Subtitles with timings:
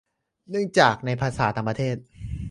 [0.49, 1.95] เนื่องจากในภาษาต่างประเทศ